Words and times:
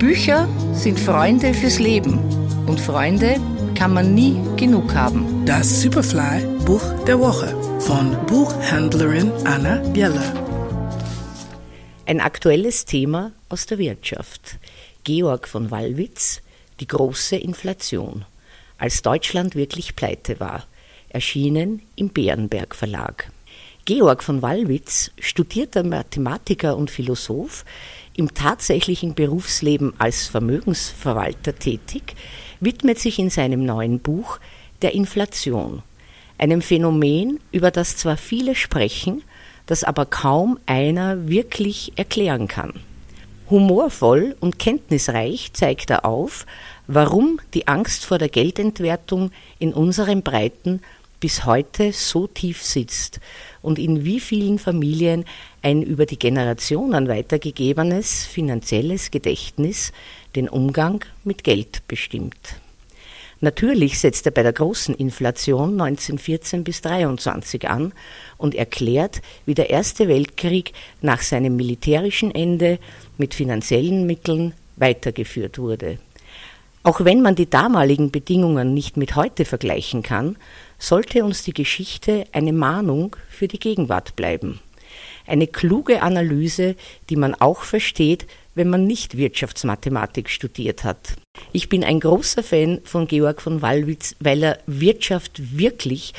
Bücher 0.00 0.48
sind 0.72 0.98
Freunde 0.98 1.52
fürs 1.52 1.78
Leben 1.78 2.20
und 2.66 2.80
Freunde 2.80 3.36
kann 3.74 3.92
man 3.92 4.14
nie 4.14 4.34
genug 4.56 4.94
haben. 4.94 5.44
Das 5.44 5.82
Superfly 5.82 6.42
Buch 6.64 7.04
der 7.06 7.20
Woche 7.20 7.54
von 7.80 8.16
Buchhändlerin 8.24 9.30
Anna 9.44 9.76
Bieler. 9.90 10.32
Ein 12.06 12.22
aktuelles 12.22 12.86
Thema 12.86 13.32
aus 13.50 13.66
der 13.66 13.76
Wirtschaft. 13.76 14.58
Georg 15.04 15.46
von 15.46 15.70
Wallwitz, 15.70 16.40
die 16.80 16.86
große 16.86 17.36
Inflation. 17.36 18.24
Als 18.78 19.02
Deutschland 19.02 19.54
wirklich 19.54 19.96
pleite 19.96 20.40
war. 20.40 20.66
Erschienen 21.10 21.82
im 21.96 22.08
Bärenberg 22.08 22.74
Verlag. 22.74 23.30
Georg 23.92 24.22
von 24.22 24.40
Wallwitz, 24.40 25.10
studierter 25.18 25.82
Mathematiker 25.82 26.76
und 26.76 26.92
Philosoph, 26.92 27.64
im 28.14 28.32
tatsächlichen 28.34 29.16
Berufsleben 29.16 29.94
als 29.98 30.28
Vermögensverwalter 30.28 31.58
tätig, 31.58 32.14
widmet 32.60 33.00
sich 33.00 33.18
in 33.18 33.30
seinem 33.30 33.64
neuen 33.64 33.98
Buch 33.98 34.38
der 34.80 34.94
Inflation, 34.94 35.82
einem 36.38 36.62
Phänomen, 36.62 37.40
über 37.50 37.72
das 37.72 37.96
zwar 37.96 38.16
viele 38.16 38.54
sprechen, 38.54 39.24
das 39.66 39.82
aber 39.82 40.06
kaum 40.06 40.60
einer 40.66 41.26
wirklich 41.26 41.90
erklären 41.96 42.46
kann. 42.46 42.74
Humorvoll 43.50 44.36
und 44.38 44.60
kenntnisreich 44.60 45.52
zeigt 45.52 45.90
er 45.90 46.04
auf, 46.04 46.46
warum 46.86 47.40
die 47.54 47.66
Angst 47.66 48.04
vor 48.04 48.18
der 48.18 48.28
Geldentwertung 48.28 49.32
in 49.58 49.72
unseren 49.74 50.22
Breiten 50.22 50.80
bis 51.20 51.44
heute 51.44 51.92
so 51.92 52.26
tief 52.26 52.62
sitzt 52.62 53.20
und 53.62 53.78
in 53.78 54.04
wie 54.04 54.20
vielen 54.20 54.58
Familien 54.58 55.24
ein 55.62 55.82
über 55.82 56.06
die 56.06 56.18
Generationen 56.18 57.08
weitergegebenes 57.08 58.26
finanzielles 58.26 59.10
Gedächtnis 59.10 59.92
den 60.34 60.48
Umgang 60.48 61.04
mit 61.22 61.44
Geld 61.44 61.86
bestimmt. 61.86 62.60
Natürlich 63.42 63.98
setzt 63.98 64.26
er 64.26 64.32
bei 64.32 64.42
der 64.42 64.52
großen 64.52 64.94
Inflation 64.94 65.80
1914 65.80 66.62
bis 66.62 66.82
23 66.82 67.68
an 67.68 67.92
und 68.36 68.54
erklärt, 68.54 69.22
wie 69.46 69.54
der 69.54 69.70
Erste 69.70 70.08
Weltkrieg 70.08 70.72
nach 71.00 71.22
seinem 71.22 71.56
militärischen 71.56 72.34
Ende 72.34 72.78
mit 73.16 73.32
finanziellen 73.32 74.06
Mitteln 74.06 74.52
weitergeführt 74.76 75.58
wurde. 75.58 75.98
Auch 76.82 77.04
wenn 77.04 77.20
man 77.20 77.34
die 77.34 77.50
damaligen 77.50 78.10
Bedingungen 78.10 78.72
nicht 78.72 78.96
mit 78.96 79.14
heute 79.14 79.44
vergleichen 79.44 80.02
kann, 80.02 80.36
sollte 80.78 81.24
uns 81.24 81.42
die 81.42 81.52
Geschichte 81.52 82.24
eine 82.32 82.54
Mahnung 82.54 83.16
für 83.28 83.48
die 83.48 83.58
Gegenwart 83.58 84.16
bleiben. 84.16 84.60
Eine 85.26 85.46
kluge 85.46 86.02
Analyse, 86.02 86.76
die 87.10 87.16
man 87.16 87.34
auch 87.34 87.62
versteht, 87.62 88.26
wenn 88.54 88.70
man 88.70 88.86
nicht 88.86 89.16
Wirtschaftsmathematik 89.16 90.30
studiert 90.30 90.82
hat. 90.82 91.16
Ich 91.52 91.68
bin 91.68 91.84
ein 91.84 92.00
großer 92.00 92.42
Fan 92.42 92.80
von 92.84 93.06
Georg 93.06 93.42
von 93.42 93.62
Wallwitz, 93.62 94.16
weil 94.18 94.42
er 94.42 94.58
Wirtschaft 94.66 95.56
wirklich 95.56 96.14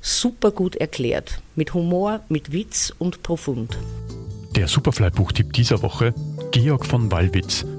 super 0.00 0.50
gut 0.50 0.74
erklärt. 0.76 1.40
Mit 1.54 1.74
Humor, 1.74 2.20
mit 2.28 2.50
Witz 2.50 2.92
und 2.98 3.22
profund. 3.22 3.76
Der 4.56 4.66
Superfly-Buchtipp 4.66 5.52
dieser 5.52 5.82
Woche: 5.82 6.14
Georg 6.50 6.84
von 6.86 7.12
Wallwitz, 7.12 7.64